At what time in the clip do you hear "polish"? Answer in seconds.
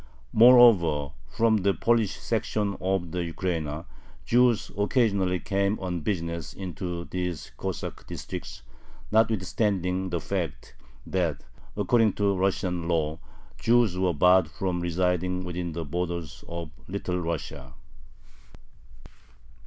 1.75-2.15